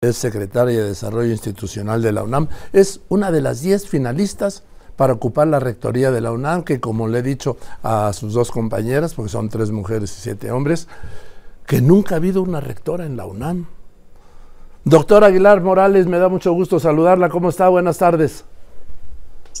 es 0.00 0.16
secretaria 0.16 0.78
de 0.78 0.90
Desarrollo 0.90 1.32
Institucional 1.32 2.02
de 2.02 2.12
la 2.12 2.22
UNAM. 2.22 2.46
Es 2.72 3.00
una 3.08 3.32
de 3.32 3.40
las 3.40 3.62
10 3.62 3.88
finalistas 3.88 4.62
para 4.94 5.12
ocupar 5.12 5.48
la 5.48 5.58
rectoría 5.58 6.12
de 6.12 6.20
la 6.20 6.30
UNAM, 6.30 6.62
que 6.62 6.78
como 6.78 7.08
le 7.08 7.18
he 7.18 7.22
dicho 7.22 7.56
a 7.82 8.12
sus 8.12 8.32
dos 8.32 8.52
compañeras, 8.52 9.14
porque 9.14 9.32
son 9.32 9.48
tres 9.48 9.72
mujeres 9.72 10.16
y 10.16 10.20
siete 10.20 10.52
hombres, 10.52 10.86
que 11.66 11.80
nunca 11.80 12.14
ha 12.14 12.18
habido 12.18 12.42
una 12.42 12.60
rectora 12.60 13.06
en 13.06 13.16
la 13.16 13.26
UNAM. 13.26 13.66
Doctor 14.84 15.24
Aguilar 15.24 15.62
Morales, 15.62 16.06
me 16.06 16.20
da 16.20 16.28
mucho 16.28 16.52
gusto 16.52 16.78
saludarla. 16.78 17.28
¿Cómo 17.28 17.48
está? 17.48 17.68
Buenas 17.68 17.98
tardes. 17.98 18.44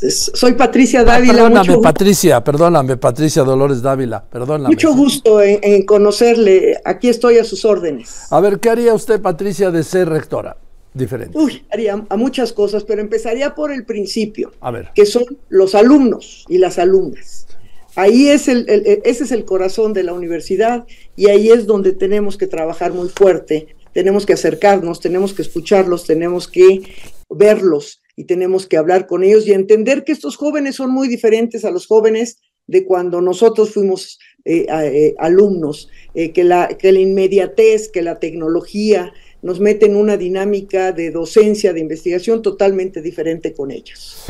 Soy 0.00 0.52
Patricia 0.52 1.00
ah, 1.00 1.04
Dávila. 1.04 1.32
perdóname, 1.34 1.78
Patricia, 1.78 2.44
perdóname, 2.44 2.96
Patricia 2.96 3.42
Dolores 3.42 3.82
Dávila, 3.82 4.24
perdóname. 4.24 4.68
Mucho 4.68 4.94
gusto 4.94 5.42
en, 5.42 5.84
conocerle. 5.84 6.80
Aquí 6.84 7.08
estoy 7.08 7.38
a 7.38 7.44
sus 7.44 7.64
órdenes. 7.64 8.30
A 8.30 8.40
ver, 8.40 8.60
¿qué 8.60 8.70
haría 8.70 8.94
usted, 8.94 9.20
Patricia, 9.20 9.70
de 9.70 9.82
ser 9.82 10.08
rectora? 10.08 10.56
Diferente. 10.94 11.36
Uy, 11.36 11.64
haría 11.70 12.04
a 12.08 12.16
muchas 12.16 12.52
cosas, 12.52 12.84
pero 12.84 13.00
empezaría 13.00 13.54
por 13.54 13.72
el 13.72 13.84
principio. 13.84 14.52
A 14.60 14.70
ver. 14.70 14.90
Que 14.94 15.04
son 15.04 15.24
los 15.48 15.74
alumnos 15.74 16.44
y 16.48 16.58
las 16.58 16.78
alumnas. 16.78 17.46
Ahí 17.94 18.28
es 18.28 18.46
el, 18.48 18.64
ese 18.68 19.24
es 19.24 19.32
el 19.32 19.44
corazón 19.44 19.92
de 19.92 20.04
la 20.04 20.12
universidad 20.12 20.86
y 21.16 21.28
ahí 21.28 21.50
es 21.50 21.66
donde 21.66 21.92
tenemos 21.92 22.36
que 22.36 22.46
trabajar 22.46 22.92
muy 22.92 23.08
fuerte. 23.08 23.74
Tenemos 23.92 24.24
que 24.24 24.34
acercarnos, 24.34 25.00
tenemos 25.00 25.34
que 25.34 25.42
escucharlos, 25.42 26.04
tenemos 26.04 26.46
que 26.46 26.82
verlos 27.28 28.00
y 28.18 28.24
tenemos 28.24 28.66
que 28.66 28.76
hablar 28.76 29.06
con 29.06 29.22
ellos 29.22 29.46
y 29.46 29.52
entender 29.52 30.02
que 30.02 30.10
estos 30.10 30.36
jóvenes 30.36 30.74
son 30.74 30.90
muy 30.90 31.06
diferentes 31.06 31.64
a 31.64 31.70
los 31.70 31.86
jóvenes 31.86 32.40
de 32.66 32.84
cuando 32.84 33.20
nosotros 33.20 33.72
fuimos 33.72 34.18
eh, 34.44 34.66
eh, 34.68 35.14
alumnos, 35.18 35.88
eh, 36.14 36.32
que, 36.32 36.42
la, 36.42 36.66
que 36.66 36.90
la 36.90 36.98
inmediatez, 36.98 37.88
que 37.88 38.02
la 38.02 38.18
tecnología 38.18 39.12
nos 39.40 39.60
mete 39.60 39.86
en 39.86 39.94
una 39.94 40.16
dinámica 40.16 40.90
de 40.90 41.12
docencia, 41.12 41.72
de 41.72 41.78
investigación 41.78 42.42
totalmente 42.42 43.02
diferente 43.02 43.54
con 43.54 43.70
ellos. 43.70 44.24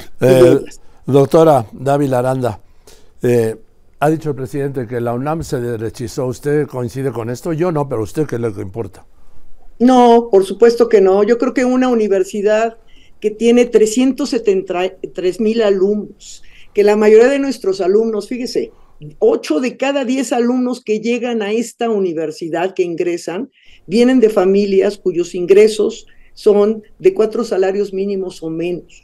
doctora 1.06 1.64
David 1.72 2.12
Aranda, 2.12 2.60
ha 4.00 4.10
dicho 4.10 4.28
el 4.28 4.36
presidente 4.36 4.86
que 4.86 5.00
la 5.00 5.14
UNAM 5.14 5.42
se 5.42 5.62
derechizó. 5.62 6.26
¿Usted 6.26 6.66
coincide 6.66 7.10
con 7.10 7.30
esto? 7.30 7.54
Yo 7.54 7.72
no, 7.72 7.88
pero 7.88 8.02
usted 8.02 8.26
qué 8.26 8.36
que 8.38 8.60
importa. 8.60 9.06
No, 9.78 10.28
por 10.30 10.44
supuesto 10.44 10.90
que 10.90 11.00
no. 11.00 11.22
Yo 11.22 11.38
creo 11.38 11.54
que 11.54 11.64
una 11.64 11.88
universidad 11.88 12.76
que 13.20 13.30
tiene 13.30 13.64
373 13.64 15.40
mil 15.40 15.62
alumnos, 15.62 16.42
que 16.74 16.84
la 16.84 16.96
mayoría 16.96 17.28
de 17.28 17.38
nuestros 17.38 17.80
alumnos, 17.80 18.28
fíjese, 18.28 18.70
8 19.18 19.60
de 19.60 19.76
cada 19.76 20.04
10 20.04 20.32
alumnos 20.32 20.82
que 20.82 21.00
llegan 21.00 21.42
a 21.42 21.52
esta 21.52 21.90
universidad, 21.90 22.74
que 22.74 22.82
ingresan, 22.82 23.50
vienen 23.86 24.20
de 24.20 24.28
familias 24.28 24.98
cuyos 24.98 25.34
ingresos 25.34 26.06
son 26.34 26.82
de 26.98 27.14
cuatro 27.14 27.44
salarios 27.44 27.92
mínimos 27.92 28.42
o 28.42 28.50
menos. 28.50 29.02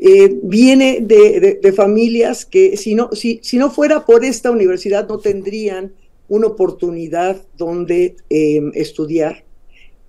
Eh, 0.00 0.38
viene 0.42 1.00
de, 1.00 1.72
familias 1.72 2.44
que 2.44 2.76
si 2.76 2.94
no, 2.94 3.10
si, 3.12 3.40
no 3.54 3.70
fuera 3.70 4.06
por 4.06 4.24
esta 4.24 4.50
universidad 4.50 5.08
no 5.08 5.18
tendrían 5.18 5.92
una 6.28 6.46
oportunidad 6.46 7.42
donde 7.56 8.16
eh, 8.30 8.60
estudiar. 8.74 9.44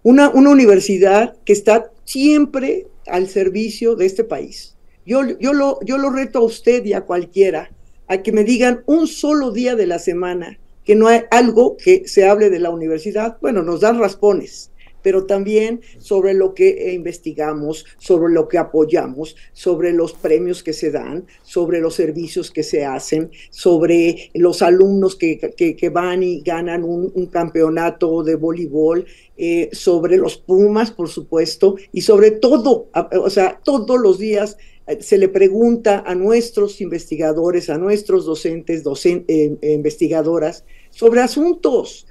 Una, 0.03 0.29
una 0.29 0.51
universidad 0.51 1.35
que 1.43 1.53
está 1.53 1.91
siempre 2.05 2.87
al 3.09 3.27
servicio 3.27 3.95
de 3.95 4.05
este 4.05 4.23
país. 4.23 4.75
Yo, 5.05 5.21
yo, 5.39 5.53
lo, 5.53 5.79
yo 5.83 5.97
lo 5.97 6.09
reto 6.09 6.39
a 6.39 6.43
usted 6.43 6.85
y 6.85 6.93
a 6.93 7.01
cualquiera 7.01 7.71
a 8.07 8.21
que 8.21 8.31
me 8.31 8.43
digan 8.43 8.83
un 8.85 9.07
solo 9.07 9.51
día 9.51 9.75
de 9.75 9.87
la 9.87 9.99
semana 9.99 10.59
que 10.83 10.95
no 10.95 11.07
hay 11.07 11.21
algo 11.29 11.77
que 11.77 12.07
se 12.07 12.27
hable 12.27 12.49
de 12.49 12.59
la 12.59 12.71
universidad. 12.71 13.37
Bueno, 13.41 13.61
nos 13.61 13.81
dan 13.81 13.99
raspones, 13.99 14.71
pero 15.01 15.25
también 15.25 15.81
sobre 15.97 16.33
lo 16.33 16.53
que 16.53 16.93
investigamos, 16.93 17.85
sobre 17.97 18.33
lo 18.33 18.47
que 18.47 18.57
apoyamos, 18.57 19.35
sobre 19.53 19.93
los 19.93 20.13
premios 20.13 20.63
que 20.63 20.73
se 20.73 20.91
dan, 20.91 21.25
sobre 21.43 21.79
los 21.79 21.95
servicios 21.95 22.51
que 22.51 22.63
se 22.63 22.85
hacen, 22.85 23.31
sobre 23.49 24.31
los 24.33 24.61
alumnos 24.61 25.15
que, 25.15 25.37
que, 25.37 25.89
van 25.89 26.23
y 26.23 26.41
ganan 26.41 26.83
un, 26.83 27.25
campeonato 27.27 28.23
de 28.23 28.35
voleibol, 28.35 29.05
eh, 29.37 29.69
sobre 29.71 30.17
los 30.17 30.37
Pumas, 30.37 30.91
por 30.91 31.09
supuesto, 31.09 31.75
y 31.91 32.01
sobre 32.01 32.31
todo, 32.31 32.89
o 32.93 33.29
sea, 33.29 33.59
todos 33.63 33.99
los 33.99 34.19
días 34.19 34.57
eh, 34.87 34.97
se 35.01 35.17
le 35.17 35.29
pregunta 35.29 36.03
a 36.05 36.15
nuestros 36.15 36.81
investigadores, 36.81 37.69
a 37.69 37.77
nuestros 37.77 38.25
docentes, 38.25 38.83
eh, 39.05 39.57
investigadoras, 39.61 40.65
sobre 40.89 41.21
asuntos. 41.21 42.07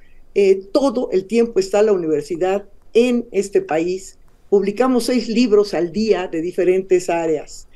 todo 0.72 1.08
el 1.10 1.24
tiempo 1.24 1.58
está 1.58 1.82
la 1.82 1.92
universidad 1.92 2.68
en 2.94 3.26
este 3.32 3.60
país. 3.60 4.18
Publicamos 4.50 5.04
seis 5.04 5.28
libros 5.28 5.74
al 5.74 5.92
día 5.92 6.28
de 6.28 6.40
diferentes 6.40 7.10
áreas. 7.10 7.66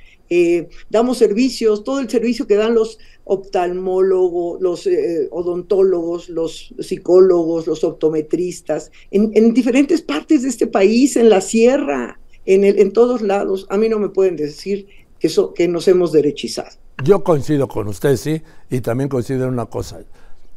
damos 0.88 1.18
servicios, 1.18 1.84
todo 1.84 2.00
el 2.00 2.08
servicio 2.08 2.46
que 2.46 2.56
dan 2.56 2.74
los 2.74 2.98
oftalmólogos, 3.24 4.60
los 4.60 4.86
eh, 4.86 5.28
odontólogos, 5.30 6.28
los 6.28 6.74
psicólogos, 6.78 7.66
los 7.66 7.84
optometristas, 7.84 8.90
en, 9.10 9.54
diferentes 9.54 10.02
partes 10.02 10.42
de 10.42 10.48
este 10.48 10.66
país, 10.66 11.16
en 11.16 11.28
la 11.28 11.40
sierra, 11.40 12.18
en, 12.46 12.64
el, 12.64 12.78
en 12.78 12.92
todos 12.92 13.22
lados. 13.22 13.66
A 13.68 13.76
mí 13.76 13.88
no 13.88 13.98
me 13.98 14.08
pueden 14.08 14.36
decir 14.36 14.86
que, 15.18 15.30
que 15.54 15.68
nos 15.68 15.86
hemos 15.88 16.12
derechizado. 16.12 16.70
Yo 17.04 17.22
coincido 17.22 17.68
con 17.68 17.88
usted, 17.88 18.16
sí, 18.16 18.42
y 18.70 18.80
también 18.80 19.08
coincido 19.08 19.48
una 19.48 19.66
cosa. 19.66 20.00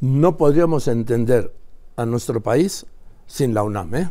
No 0.01 0.37
podríamos 0.37 0.87
entender 0.87 1.51
a 1.95 2.05
nuestro 2.05 2.41
país 2.41 2.85
sin 3.27 3.53
la 3.53 3.63
UNAM, 3.63 3.95
¿eh? 3.95 4.09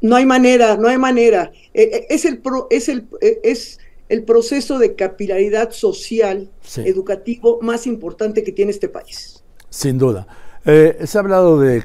No 0.00 0.16
hay 0.16 0.26
manera, 0.26 0.76
no 0.76 0.88
hay 0.88 0.98
manera. 0.98 1.52
Eh, 1.74 2.06
es 2.08 2.24
el, 2.24 2.40
es 2.70 2.88
el, 2.88 3.08
es 3.20 3.78
el 4.08 4.24
proceso 4.24 4.78
de 4.78 4.96
capilaridad 4.96 5.70
social, 5.70 6.50
educativo 6.78 7.60
más 7.62 7.86
importante 7.86 8.42
que 8.42 8.52
tiene 8.52 8.72
este 8.72 8.88
país. 8.88 9.42
Sin 9.68 9.98
duda. 9.98 10.26
Eh, 10.64 10.98
se 11.04 11.16
ha 11.16 11.20
hablado 11.20 11.60
de, 11.60 11.84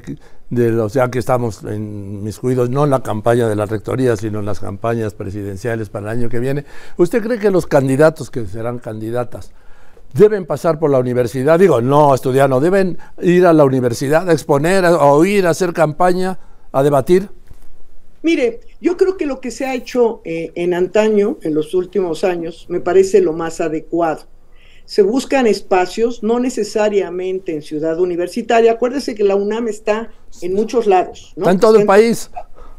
de, 0.50 0.80
o 0.80 0.88
sea, 0.88 1.08
que 1.08 1.18
estamos 1.18 1.62
en 1.62 2.24
mis 2.24 2.38
cuidados, 2.38 2.68
no 2.68 2.84
en 2.84 2.90
la 2.90 3.02
campaña 3.02 3.48
de 3.48 3.54
la 3.54 3.64
rectoría, 3.66 4.16
sino 4.16 4.40
en 4.40 4.46
las 4.46 4.60
campañas 4.60 5.14
presidenciales 5.14 5.88
para 5.88 6.10
el 6.10 6.18
año 6.18 6.28
que 6.28 6.40
viene. 6.40 6.64
¿Usted 6.96 7.22
cree 7.22 7.38
que 7.38 7.50
los 7.50 7.66
candidatos 7.66 8.30
que 8.30 8.44
serán 8.46 8.80
candidatas 8.80 9.52
deben 10.12 10.46
pasar 10.46 10.78
por 10.78 10.90
la 10.90 10.98
universidad? 10.98 11.58
Digo, 11.58 11.80
no, 11.80 12.14
estudiar, 12.14 12.50
no, 12.50 12.60
deben 12.60 12.98
ir 13.22 13.46
a 13.46 13.52
la 13.52 13.64
universidad 13.64 14.28
a 14.28 14.32
exponer, 14.32 14.84
a 14.84 14.96
oír, 14.96 15.46
a 15.46 15.50
hacer 15.50 15.72
campaña, 15.72 16.38
a 16.72 16.82
debatir. 16.82 17.30
Mire, 18.22 18.60
yo 18.80 18.96
creo 18.96 19.16
que 19.16 19.26
lo 19.26 19.40
que 19.40 19.50
se 19.50 19.66
ha 19.66 19.74
hecho 19.74 20.20
eh, 20.24 20.52
en 20.54 20.74
antaño, 20.74 21.38
en 21.42 21.54
los 21.54 21.74
últimos 21.74 22.24
años, 22.24 22.66
me 22.68 22.80
parece 22.80 23.20
lo 23.20 23.32
más 23.32 23.60
adecuado. 23.60 24.24
Se 24.84 25.02
buscan 25.02 25.46
espacios, 25.46 26.22
no 26.22 26.38
necesariamente 26.38 27.52
en 27.52 27.62
ciudad 27.62 27.98
universitaria. 27.98 28.72
Acuérdese 28.72 29.14
que 29.14 29.24
la 29.24 29.34
UNAM 29.34 29.68
está 29.68 30.12
en 30.42 30.54
muchos 30.54 30.86
lados. 30.86 31.34
Está 31.36 31.50
en 31.50 31.60
todo 31.60 31.78
el 31.78 31.86
país. 31.86 32.30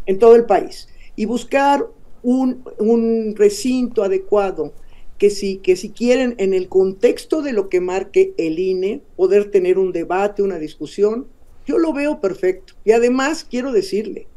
En 0.06 0.18
todo 0.18 0.36
el 0.36 0.46
país. 0.46 0.88
Y 1.16 1.26
buscar 1.26 1.86
un, 2.24 2.64
un 2.80 3.36
recinto 3.36 4.04
adecuado 4.04 4.74
que 5.18 5.30
si, 5.30 5.58
que 5.58 5.76
si 5.76 5.90
quieren, 5.90 6.36
en 6.38 6.54
el 6.54 6.70
contexto 6.70 7.42
de 7.42 7.54
lo 7.54 7.70
que 7.70 7.82
marque 7.82 8.34
el 8.38 8.60
INE, 8.60 9.02
poder 9.16 9.52
tener 9.52 9.80
un 9.80 9.92
debate, 9.92 10.44
una 10.44 10.60
discusión, 10.60 11.28
yo 11.66 11.78
lo 11.78 11.92
veo 11.92 12.22
perfecto. 12.22 12.74
Y 12.86 12.92
además 12.92 13.46
quiero 13.50 13.72
decirle, 13.72 14.28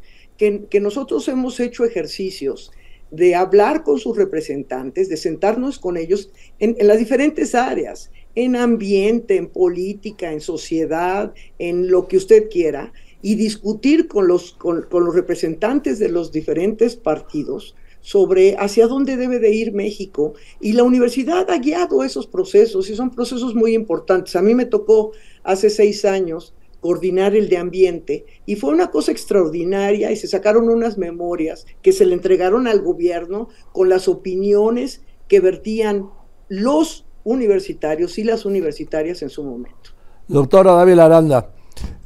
que, 0.71 0.81
nosotros 0.81 1.29
hemos 1.29 1.61
hecho 1.61 1.85
ejercicios 1.85 2.73
de 3.11 3.35
hablar 3.35 3.83
con 3.83 3.99
sus 3.99 4.17
representantes, 4.17 5.11
de 5.11 5.19
sentarnos 5.19 5.79
con 5.79 5.99
ellos 5.99 6.31
en, 6.59 6.77
las 6.81 6.99
diferentes 6.99 7.55
áreas, 7.55 8.11
en 8.35 8.57
ambiente, 8.57 9.37
en 9.37 9.49
política, 9.49 10.33
en 10.33 10.41
sociedad, 10.41 11.35
en 11.59 11.91
lo 11.91 12.09
que 12.09 12.17
usted 12.17 12.49
quiera, 12.49 12.93
y 13.21 13.35
discutir 13.35 14.09
con 14.09 14.29
los, 14.29 14.53
con, 14.53 14.87
los 14.91 15.15
representantes 15.15 15.99
de 15.99 16.09
los 16.09 16.33
diferentes 16.33 16.97
partidos 16.97 17.77
sobre 18.01 18.57
hacia 18.57 18.87
dónde 18.87 19.19
debe 19.19 19.41
de 19.41 19.53
ir 19.53 19.73
México. 19.75 20.33
Y 20.59 20.73
la 20.73 20.85
universidad 20.85 21.51
ha 21.51 21.59
guiado 21.59 22.03
esos 22.03 22.27
procesos 22.27 22.89
y 22.89 22.95
son 22.95 23.11
procesos 23.11 23.55
muy 23.55 23.75
importantes. 23.75 24.35
A 24.37 24.43
mí 24.43 24.55
me 24.55 24.65
tocó 24.65 25.13
hace 25.43 25.69
seis 25.69 26.07
años 26.07 26.55
coordinar 26.81 27.35
el 27.37 27.49
de 27.49 27.59
ambiente 27.59 28.27
y 28.47 28.57
fue 28.57 28.71
una 28.71 28.91
cosa 28.91 29.13
extraordinaria 29.13 30.11
y 30.11 30.17
se 30.17 30.27
sacaron 30.27 30.69
unas 30.69 30.99
memorias 30.99 31.67
que 31.83 31.93
se 31.93 32.07
le 32.07 32.15
entregaron 32.15 32.67
al 32.67 32.81
gobierno 32.81 33.49
con 33.73 33.89
las 33.89 34.09
opiniones 34.09 35.03
que 35.29 35.41
vertían 35.41 36.11
los 36.49 37.05
universitarios 37.25 38.19
y 38.19 38.25
las 38.25 38.45
universitarias 38.45 39.23
en 39.23 39.31
su 39.31 39.45
momento. 39.45 39.91
Doctora 40.27 40.73
David 40.73 40.99
Aranda, 40.99 41.51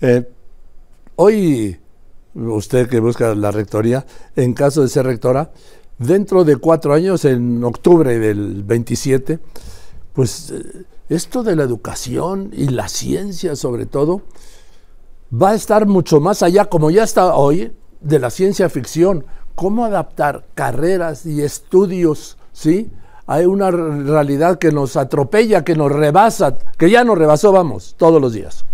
eh, 0.01 0.29
hoy 1.17 1.79
usted 2.35 2.89
que 2.89 3.01
busca 3.01 3.35
la 3.35 3.51
rectoría, 3.51 4.05
en 4.37 4.55
caso 4.55 4.83
de 4.83 4.89
ser 4.89 5.07
rectora, 5.07 5.53
dentro 5.99 6.45
de 6.45 6.57
cuatro 6.57 6.95
años, 6.95 7.25
en 7.25 7.63
octubre 7.63 8.19
del 8.19 8.65
27, 8.65 9.39
pues 10.13 10.51
eh, 10.51 10.85
esto 11.09 11.43
de 11.43 11.57
la 11.57 11.63
educación 11.63 12.51
y 12.53 12.69
la 12.69 12.89
ciencia 12.89 13.57
sobre 13.57 13.87
todo, 13.87 14.23
va 15.33 15.51
a 15.51 15.55
estar 15.55 15.87
mucho 15.87 16.21
más 16.21 16.43
allá, 16.43 16.67
como 16.67 16.91
ya 16.91 17.05
está 17.05 17.35
hoy, 17.35 17.73
de 18.01 18.19
la 18.19 18.31
ciencia 18.31 18.69
ficción. 18.69 19.25
cómo 19.55 19.85
adaptar 19.85 20.45
carreras 20.55 21.27
y 21.27 21.43
estudios, 21.43 22.37
¿sí? 22.53 22.91
Hay 23.27 23.47
una 23.47 23.71
realidad 23.71 24.59
que 24.59 24.73
nos 24.73 24.97
atropella, 24.97 25.63
que 25.65 25.77
nos 25.77 25.93
rebasa, 25.93 26.59
que 26.77 26.91
ya 26.91 27.05
nos 27.05 27.17
rebasó, 27.17 27.53
vamos, 27.53 27.95
todos 27.97 28.21
los 28.21 28.33
días. 28.33 28.65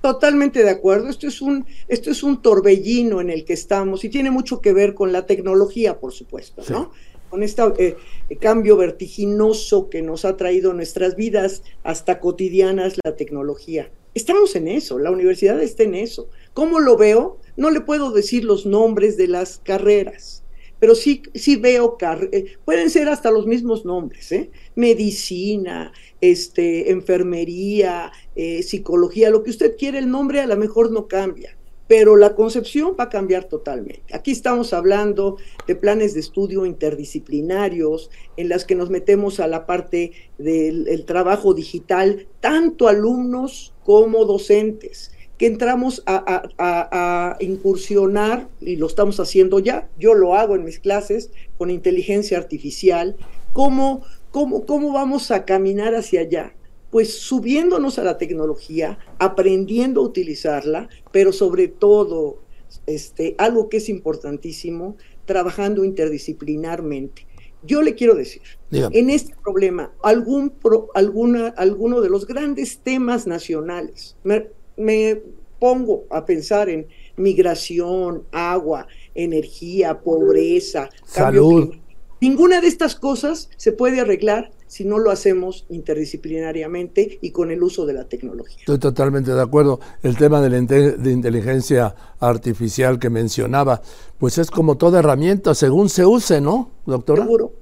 Totalmente 0.00 0.64
de 0.64 0.70
acuerdo. 0.70 1.08
Esto 1.08 1.28
es 1.28 1.42
un, 1.42 1.66
esto 1.86 2.10
es 2.10 2.22
un 2.22 2.40
torbellino 2.40 3.20
en 3.20 3.28
el 3.28 3.44
que 3.44 3.52
estamos 3.52 4.02
y 4.04 4.08
tiene 4.08 4.30
mucho 4.30 4.62
que 4.62 4.72
ver 4.72 4.94
con 4.94 5.12
la 5.12 5.26
tecnología, 5.26 6.00
por 6.00 6.12
supuesto, 6.12 6.62
¿no? 6.70 6.92
Con 7.28 7.42
este 7.42 7.96
cambio 8.40 8.78
vertiginoso 8.78 9.90
que 9.90 10.00
nos 10.00 10.24
ha 10.24 10.36
traído 10.36 10.72
nuestras 10.72 11.14
vidas 11.14 11.62
hasta 11.84 12.18
cotidianas 12.18 12.94
la 13.04 13.14
tecnología. 13.14 13.90
Estamos 14.12 14.56
en 14.56 14.66
eso, 14.66 14.98
la 14.98 15.12
universidad 15.12 15.62
está 15.62 15.84
en 15.84 15.94
eso. 15.94 16.28
¿Cómo 16.52 16.80
lo 16.80 16.96
veo? 16.96 17.38
No 17.56 17.70
le 17.70 17.80
puedo 17.80 18.10
decir 18.10 18.44
los 18.44 18.66
nombres 18.66 19.16
de 19.16 19.28
las 19.28 19.58
carreras, 19.58 20.42
pero 20.80 20.96
sí, 20.96 21.22
sí 21.34 21.56
veo, 21.56 21.96
eh, 22.32 22.56
pueden 22.64 22.90
ser 22.90 23.08
hasta 23.08 23.30
los 23.30 23.46
mismos 23.46 23.84
nombres, 23.84 24.32
¿eh? 24.32 24.50
medicina, 24.74 25.92
este, 26.20 26.90
enfermería, 26.90 28.10
eh, 28.34 28.64
psicología, 28.64 29.30
lo 29.30 29.44
que 29.44 29.50
usted 29.50 29.76
quiere, 29.76 29.98
el 29.98 30.10
nombre 30.10 30.40
a 30.40 30.46
lo 30.46 30.56
mejor 30.56 30.90
no 30.90 31.06
cambia, 31.06 31.56
pero 31.86 32.16
la 32.16 32.34
concepción 32.34 32.96
va 32.98 33.04
a 33.04 33.08
cambiar 33.10 33.44
totalmente. 33.44 34.14
Aquí 34.14 34.30
estamos 34.30 34.72
hablando 34.72 35.36
de 35.66 35.76
planes 35.76 36.14
de 36.14 36.20
estudio 36.20 36.64
interdisciplinarios 36.64 38.10
en 38.36 38.48
las 38.48 38.64
que 38.64 38.74
nos 38.74 38.90
metemos 38.90 39.38
a 39.38 39.46
la 39.46 39.66
parte 39.66 40.12
del 40.38 41.04
trabajo 41.04 41.52
digital, 41.52 42.26
tanto 42.40 42.88
alumnos 42.88 43.74
como 43.90 44.24
docentes 44.24 45.10
que 45.36 45.46
entramos 45.46 46.04
a, 46.06 47.36
incursionar, 47.40 48.48
y 48.60 48.76
lo 48.76 48.86
estamos 48.86 49.18
haciendo 49.18 49.58
ya, 49.58 49.88
yo 49.98 50.14
lo 50.14 50.36
hago 50.36 50.54
en 50.54 50.62
mis 50.62 50.78
clases 50.78 51.30
con 51.58 51.70
inteligencia 51.70 52.38
artificial, 52.38 53.16
cómo, 53.52 54.02
cómo, 54.30 54.64
cómo 54.64 54.92
vamos 54.92 55.32
a 55.32 55.44
caminar 55.44 55.96
hacia 55.96 56.20
allá 56.20 56.54
pues 56.90 57.20
subiéndonos 57.20 57.98
a 57.98 58.04
la 58.04 58.18
tecnología, 58.18 58.98
aprendiendo 59.18 60.00
a 60.00 60.04
utilizarla, 60.04 60.88
pero 61.12 61.32
sobre 61.32 61.68
todo, 61.68 62.38
este, 62.86 63.36
algo 63.38 63.68
que 63.68 63.78
es 63.78 63.88
importantísimo, 63.88 64.96
trabajando 65.24 65.84
interdisciplinarmente. 65.84 67.26
Yo 67.62 67.82
le 67.82 67.94
quiero 67.94 68.14
decir, 68.14 68.42
en 68.70 69.10
este 69.10 69.34
problema, 69.42 69.92
algún 70.02 70.54
alguna, 70.94 71.48
alguno 71.48 72.00
de 72.00 72.08
los 72.08 72.26
grandes 72.26 72.78
temas 72.78 73.26
nacionales, 73.26 74.16
me, 74.24 74.48
me 74.76 75.22
pongo 75.58 76.06
a 76.10 76.24
pensar 76.24 76.68
en 76.68 76.88
migración, 77.16 78.24
agua, 78.32 78.86
energía, 79.14 80.00
pobreza, 80.00 80.88
salud. 81.04 81.74
Ninguna 82.20 82.60
de 82.60 82.68
estas 82.68 82.94
cosas 82.96 83.50
se 83.56 83.72
puede 83.72 84.00
arreglar 84.00 84.50
si 84.70 84.84
no 84.84 85.00
lo 85.00 85.10
hacemos 85.10 85.66
interdisciplinariamente 85.68 87.18
y 87.20 87.32
con 87.32 87.50
el 87.50 87.60
uso 87.60 87.86
de 87.86 87.92
la 87.92 88.04
tecnología. 88.04 88.60
Estoy 88.60 88.78
totalmente 88.78 89.32
de 89.32 89.42
acuerdo. 89.42 89.80
El 90.00 90.16
tema 90.16 90.40
de 90.40 90.48
la 90.48 90.60
de 90.60 91.10
inteligencia 91.10 91.96
artificial 92.20 93.00
que 93.00 93.10
mencionaba, 93.10 93.82
pues 94.16 94.38
es 94.38 94.48
como 94.48 94.76
toda 94.76 95.00
herramienta, 95.00 95.56
según 95.56 95.88
se 95.88 96.06
use, 96.06 96.40
¿no, 96.40 96.70
doctora? 96.86 97.24
Seguro, 97.24 97.52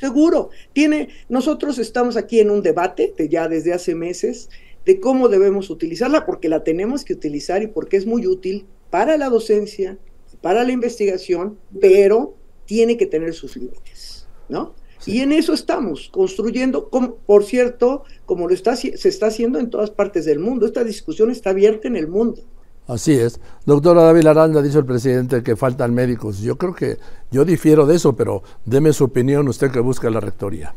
seguro. 0.00 0.48
Tiene, 0.72 1.10
nosotros 1.28 1.78
estamos 1.78 2.16
aquí 2.16 2.40
en 2.40 2.50
un 2.50 2.62
debate 2.62 3.12
de 3.14 3.28
ya 3.28 3.46
desde 3.46 3.74
hace 3.74 3.94
meses 3.94 4.48
de 4.86 5.00
cómo 5.00 5.28
debemos 5.28 5.68
utilizarla, 5.68 6.24
porque 6.24 6.48
la 6.48 6.64
tenemos 6.64 7.04
que 7.04 7.12
utilizar 7.12 7.62
y 7.62 7.66
porque 7.66 7.98
es 7.98 8.06
muy 8.06 8.26
útil 8.26 8.64
para 8.88 9.18
la 9.18 9.28
docencia, 9.28 9.98
para 10.40 10.64
la 10.64 10.72
investigación, 10.72 11.58
pero 11.78 12.36
tiene 12.64 12.96
que 12.96 13.04
tener 13.04 13.34
sus 13.34 13.54
límites, 13.54 14.26
¿no? 14.48 14.74
Y 15.06 15.20
en 15.20 15.32
eso 15.32 15.52
estamos, 15.52 16.08
construyendo, 16.10 16.88
como, 16.88 17.16
por 17.16 17.44
cierto, 17.44 18.04
como 18.26 18.48
lo 18.48 18.54
está, 18.54 18.76
se 18.76 19.08
está 19.08 19.26
haciendo 19.26 19.58
en 19.58 19.70
todas 19.70 19.90
partes 19.90 20.24
del 20.24 20.38
mundo. 20.38 20.66
Esta 20.66 20.84
discusión 20.84 21.30
está 21.30 21.50
abierta 21.50 21.88
en 21.88 21.96
el 21.96 22.08
mundo. 22.08 22.42
Así 22.86 23.12
es. 23.12 23.40
Doctora 23.64 24.02
David 24.02 24.26
Aranda, 24.26 24.60
dicho 24.60 24.78
el 24.78 24.84
presidente 24.84 25.42
que 25.42 25.56
faltan 25.56 25.94
médicos. 25.94 26.40
Yo 26.40 26.58
creo 26.58 26.74
que 26.74 26.98
yo 27.30 27.44
difiero 27.44 27.86
de 27.86 27.96
eso, 27.96 28.14
pero 28.14 28.42
deme 28.66 28.92
su 28.92 29.04
opinión 29.04 29.48
usted 29.48 29.70
que 29.70 29.80
busca 29.80 30.10
la 30.10 30.20
rectoría. 30.20 30.74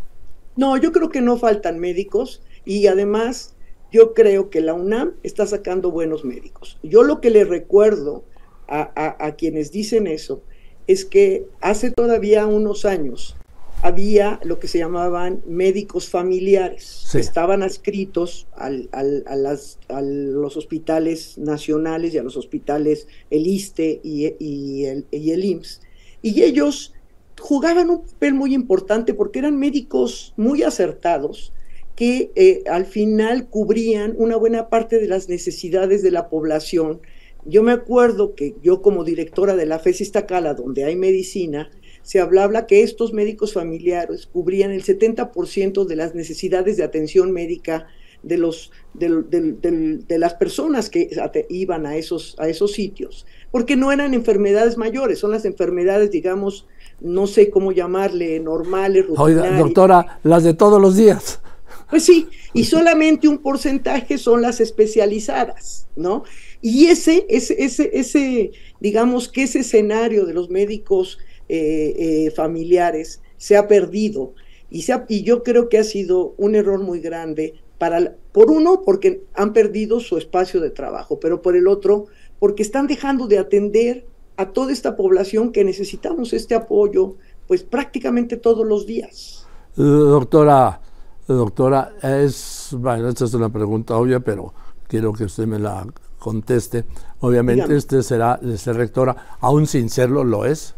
No, 0.55 0.77
yo 0.77 0.91
creo 0.93 1.09
que 1.09 1.21
no 1.21 1.37
faltan 1.37 1.79
médicos 1.79 2.41
y 2.63 2.87
además 2.87 3.55
yo 3.91 4.13
creo 4.13 4.49
que 4.49 4.61
la 4.61 4.73
UNAM 4.73 5.13
está 5.23 5.45
sacando 5.45 5.91
buenos 5.91 6.23
médicos. 6.23 6.77
Yo 6.81 7.03
lo 7.03 7.19
que 7.19 7.29
le 7.29 7.43
recuerdo 7.43 8.23
a, 8.69 9.25
a 9.25 9.35
quienes 9.35 9.71
dicen 9.71 10.07
eso 10.07 10.41
es 10.87 11.03
que 11.03 11.45
hace 11.61 11.91
todavía 11.91 12.45
unos 12.47 12.85
años 12.85 13.35
había 13.81 14.39
lo 14.43 14.59
que 14.59 14.67
se 14.67 14.79
llamaban 14.79 15.41
médicos 15.45 16.09
familiares, 16.09 17.13
estaban 17.15 17.63
adscritos 17.63 18.47
al, 18.55 18.89
a, 18.91 19.03
las, 19.03 19.79
a, 19.87 20.01
los 20.01 20.57
hospitales 20.57 21.37
nacionales 21.37 22.13
y 22.13 22.17
a 22.17 22.23
los 22.23 22.37
hospitales 22.37 23.07
el 23.29 23.45
ISTE 23.47 23.99
y, 24.03 24.25
el, 24.25 25.05
y 25.11 25.31
el 25.31 25.45
IMSS. 25.45 25.81
Y 26.21 26.43
ellos 26.43 26.93
jugaban 27.39 27.89
un 27.89 28.03
papel 28.03 28.33
muy 28.33 28.53
importante 28.53 29.13
porque 29.13 29.39
eran 29.39 29.59
médicos 29.59 30.33
muy 30.37 30.63
acertados 30.63 31.53
que 31.95 32.31
eh, 32.35 32.63
al 32.69 32.85
final 32.85 33.47
cubrían 33.47 34.13
una 34.17 34.35
buena 34.35 34.69
parte 34.69 34.99
de 34.99 35.07
las 35.07 35.29
necesidades 35.29 36.03
de 36.03 36.11
la 36.11 36.29
población. 36.29 37.01
Yo 37.45 37.63
me 37.63 37.71
acuerdo 37.71 38.35
que 38.35 38.55
yo 38.61 38.81
como 38.81 39.03
directora 39.03 39.55
de 39.55 39.65
la 39.65 39.79
FES 39.79 40.01
Iztacala, 40.01 40.53
donde 40.53 40.83
hay 40.83 40.95
medicina, 40.95 41.71
se 42.07 42.21
hablaba 42.21 42.67
que 42.67 42.83
estos 42.83 43.11
médicos 43.11 43.51
familiares 43.51 44.29
cubrían 44.31 44.71
el 44.71 44.81
70% 44.81 45.83
de 45.83 45.95
las 45.97 46.15
necesidades 46.15 46.77
de 46.77 46.85
atención 46.85 47.33
médica 47.33 47.87
de, 48.23 48.37
los, 48.37 48.71
de, 48.93 50.05
las 50.17 50.33
personas 50.35 50.89
que 50.89 51.09
iban 51.49 51.85
a 51.85 51.97
esos, 51.97 52.37
a 52.39 52.47
esos 52.47 52.71
sitios, 52.71 53.25
porque 53.51 53.75
no 53.75 53.91
eran 53.91 54.13
enfermedades 54.13 54.77
mayores, 54.77 55.19
son 55.19 55.31
las 55.31 55.43
enfermedades, 55.43 56.09
digamos, 56.09 56.65
no 57.01 57.27
sé 57.27 57.49
cómo 57.49 57.73
llamarle, 57.73 58.39
normales, 58.39 59.05
rutinarias. 59.05 59.59
doctora, 59.59 60.19
las 60.23 60.45
de 60.45 60.53
todos 60.53 60.81
los 60.81 60.95
días. 60.95 61.41
Pues 61.89 62.03
sí, 62.03 62.29
y 62.53 62.63
solamente 62.63 63.27
un 63.27 63.39
porcentaje 63.39 64.17
son 64.17 64.41
las 64.41 64.61
especializadas, 64.61 65.89
¿no? 65.97 66.23
Y 66.61 66.85
ese, 66.85 67.25
ese, 67.27 67.61
ese, 67.61 67.89
ese 67.91 68.51
digamos 68.79 69.27
que 69.27 69.43
ese 69.43 69.59
escenario 69.59 70.25
de 70.25 70.33
los 70.33 70.49
médicos 70.49 71.17
eh, 71.49 72.25
eh, 72.27 72.31
familiares 72.31 73.21
se 73.37 73.55
ha 73.55 73.67
perdido 73.67 74.33
y, 74.69 74.81
se 74.81 75.01
y 75.07 75.23
yo 75.23 75.43
creo 75.43 75.69
que 75.69 75.77
ha 75.77 75.83
sido 75.83 76.33
un 76.37 76.55
error 76.55 76.79
muy 76.81 76.99
grande 76.99 77.55
para, 77.77 78.15
por 78.31 78.51
uno, 78.51 78.81
porque 78.83 79.23
han 79.33 79.53
perdido 79.53 79.99
su 79.99 80.17
espacio 80.17 80.59
de 80.59 80.71
trabajo, 80.71 81.19
pero 81.19 81.41
por 81.41 81.55
el 81.55 81.67
otro, 81.67 82.07
porque 82.39 82.63
están 82.63 82.87
dejando 82.87 83.27
de 83.27 83.37
atender 83.37 84.05
a 84.35 84.51
toda 84.51 84.71
esta 84.71 84.95
población 84.95 85.51
que 85.51 85.63
necesitamos 85.63 86.33
este 86.33 86.55
apoyo, 86.55 87.15
pues 87.47 87.63
prácticamente 87.63 88.37
todos 88.37 88.65
los 88.65 88.85
días. 88.85 89.47
Doctora, 89.75 90.81
doctora, 91.27 91.93
es, 92.01 92.69
bueno, 92.73 93.09
esta 93.09 93.25
es 93.25 93.33
una 93.33 93.49
pregunta 93.49 93.95
obvia, 93.95 94.19
pero 94.19 94.53
quiero 94.87 95.13
que 95.13 95.25
usted 95.25 95.45
me 95.45 95.59
la 95.59 95.85
conteste. 96.19 96.85
Obviamente, 97.19 97.75
usted 97.75 98.01
será, 98.01 98.39
ser 98.57 98.75
rectora, 98.75 99.37
aún 99.39 99.65
sin 99.67 99.89
serlo, 99.89 100.23
lo 100.23 100.45
es 100.45 100.75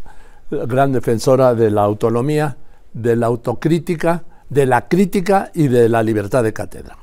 gran 0.51 0.91
defensora 0.91 1.56
de 1.56 1.72
la 1.72 1.84
autonomía, 1.84 2.58
de 2.94 3.15
la 3.15 3.27
autocrítica, 3.27 4.24
de 4.50 4.65
la 4.65 4.88
crítica 4.88 5.51
y 5.53 5.68
de 5.68 5.89
la 5.89 6.03
libertad 6.03 6.44
de 6.44 6.53
cátedra. 6.53 6.98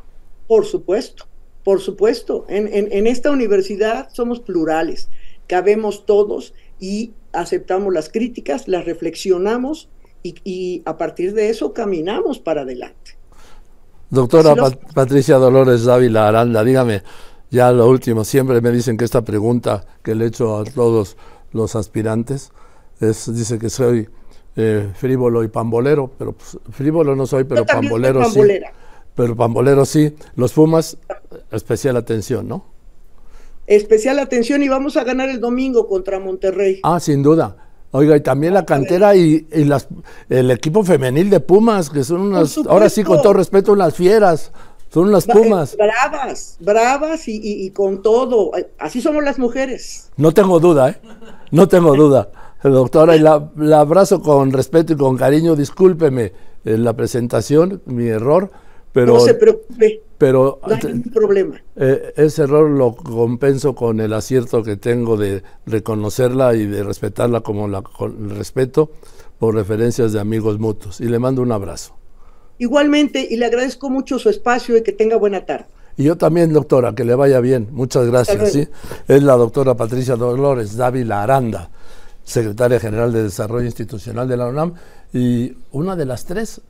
Por 0.47 0.65
supuesto, 0.65 1.27
por 1.65 1.81
supuesto. 1.81 2.45
En, 2.49 3.07
esta 3.07 3.31
universidad 3.31 4.09
somos 4.13 4.41
plurales, 4.41 5.09
cabemos 5.47 6.07
todos 6.07 6.55
y 6.81 7.13
aceptamos 7.33 7.93
las 7.93 8.09
críticas, 8.09 8.69
las 8.69 8.85
reflexionamos 8.85 9.89
y, 10.23 10.83
a 10.85 10.97
partir 10.97 11.35
de 11.35 11.51
eso 11.51 11.73
caminamos 11.73 12.39
para 12.39 12.63
adelante. 12.63 13.17
Doctora 14.11 14.55
Patricia 14.95 15.37
Dolores 15.37 15.85
Dávila 15.85 16.29
Aranda, 16.29 16.63
dígame, 16.63 17.03
ya 17.51 17.71
lo 17.73 17.89
último, 17.89 18.25
siempre 18.25 18.61
me 18.61 18.71
dicen 18.71 18.97
que 18.97 19.05
esta 19.05 19.23
pregunta 19.23 19.85
que 20.03 20.15
le 20.15 20.25
he 20.25 20.29
hecho 20.29 20.59
a 20.59 20.65
todos 20.65 21.17
los 21.53 21.75
aspirantes, 21.77 22.53
dice 23.01 23.59
que 23.59 23.71
soy 23.71 24.09
eh, 24.57 24.91
frívolo 24.95 25.45
y 25.45 25.49
pambolero, 25.49 26.11
pero 26.17 26.33
pues, 26.33 26.59
frívolo 26.71 27.15
no 27.15 27.27
soy, 27.27 27.45
pero 27.45 27.67
pambolero 27.67 28.25
sí. 28.31 28.41
Pero 29.15 29.37
pambolero 29.37 29.85
sí. 29.85 30.15
Los 30.35 30.53
Pumas, 30.53 30.99
especial 31.51 31.97
atención, 31.97 32.49
¿no? 32.49 32.65
Especial 33.67 34.19
atención 34.19 34.63
y 34.63 34.69
vamos 34.69 34.97
a 34.97 35.05
ganar 35.05 35.29
el 35.29 35.41
domingo 35.41 35.89
contra 35.89 36.21
Monterrey. 36.21 36.81
Ah, 36.83 37.01
sin 37.01 37.23
duda. 37.23 37.57
Oiga, 37.91 38.17
y 38.17 38.21
también 38.21 38.55
la 38.55 38.65
cantera 38.67 39.17
y, 39.17 39.47
las, 39.53 39.89
el 40.29 40.51
equipo 40.51 40.85
femenil 40.85 41.31
de 41.31 41.41
Pumas, 41.41 41.89
que 41.89 42.05
son 42.05 42.21
unas, 42.21 42.59
ahora 42.59 42.91
sí 42.91 43.03
con 43.03 43.23
todo 43.23 43.33
respeto, 43.33 43.73
unas 43.73 43.95
fieras. 43.95 44.53
Son 44.89 45.09
unas 45.09 45.27
pumas. 45.27 45.75
Eh, 45.75 45.79
bravas, 45.79 46.57
bravas 46.61 47.29
y, 47.29 47.41
y, 47.43 47.71
con 47.71 48.03
todo. 48.03 48.53
Así 48.79 49.01
somos 49.01 49.25
las 49.25 49.39
mujeres. 49.39 50.11
No 50.17 50.33
tengo 50.33 50.61
duda, 50.61 50.91
¿eh? 50.91 51.01
No 51.51 51.69
tengo 51.69 51.95
duda. 51.95 52.31
Doctora, 52.71 53.17
la, 53.17 53.51
la, 53.57 53.81
abrazo 53.81 54.21
con 54.21 54.53
respeto 54.53 54.93
y 54.93 54.97
con 54.97 55.17
cariño. 55.17 55.57
Discúlpeme 55.57 56.33
en 56.65 56.85
la 56.85 56.95
presentación, 56.95 57.83
mi 57.87 58.07
error, 58.07 58.51
pero... 58.93 59.15
No 59.15 59.21
se 59.21 59.35
preocupe. 59.35 60.03
Pero 60.19 60.61
no 60.67 60.75
hay 60.75 60.81
ningún 60.85 61.13
problema. 61.13 61.63
Eh, 61.77 62.15
ese 62.17 62.45
error 62.45 62.71
lo 62.71 62.95
compenso 62.95 63.75
con 63.75 64.01
el 64.01 64.15
acierto 64.15 64.63
que 64.63 64.77
tengo 64.77 65.17
de 65.17 65.43
reconocerla 65.67 66.55
y 66.55 66.67
de 66.67 66.83
respetarla 66.83 67.43
como 67.43 67.69
la 67.69 67.83
con 67.83 68.31
respeto 68.31 68.91
por 69.39 69.55
referencias 69.55 70.13
de 70.13 70.21
amigos 70.21 70.59
mutuos. 70.59 71.01
Y 71.01 71.05
le 71.05 71.19
mando 71.19 71.43
un 71.43 71.53
abrazo. 71.53 71.95
Igualmente, 72.59 73.27
y 73.29 73.37
le 73.37 73.45
agradezco 73.45 73.91
mucho 73.91 74.19
su 74.19 74.31
espacio 74.31 74.79
y 74.79 74.83
que 74.83 74.93
tenga 74.93 75.17
buena 75.17 75.45
tarde. 75.45 75.67
Y 75.99 76.05
yo 76.05 76.17
también, 76.17 76.53
doctora, 76.53 76.95
que 76.95 77.05
le 77.05 77.15
vaya 77.15 77.41
bien. 77.41 77.69
Muchas 77.73 78.07
gracias. 78.07 78.53
¿sí? 78.53 78.69
Es 79.09 79.23
la 79.23 79.35
doctora 79.35 79.75
Patricia 79.75 80.17
Dolores 80.17 80.77
Dávila 80.77 81.23
Aranda, 81.23 81.71
secretaria 82.27 82.81
general 82.81 83.13
de 83.13 83.23
Desarrollo 83.23 83.65
Institucional 83.65 84.29
de 84.29 84.37
la 84.37 84.49
UNAM 84.49 84.75
y 85.13 85.57
una 85.71 85.97
de 85.97 86.05
las 86.05 86.27
tres 86.27 86.61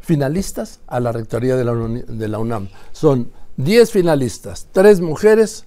finalistas 0.00 0.80
a 0.86 1.00
la 1.00 1.12
rectoría 1.12 1.56
de 1.56 1.64
la, 1.64 2.38
UNAM. 2.38 2.68
Son 2.92 3.30
10 3.56 3.90
finalistas, 3.90 4.66
tres 4.72 5.00
mujeres 5.00 5.64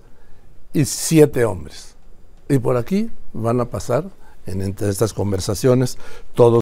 y 0.73 0.85
siete 0.85 1.45
hombres. 1.45 1.95
Y 2.49 2.59
por 2.59 2.77
aquí 2.77 3.09
van 3.33 3.61
a 3.61 3.65
pasar, 3.69 4.09
en, 4.45 4.61
entre 4.61 4.89
estas 4.89 5.13
conversaciones, 5.13 5.97
todos. 6.35 6.55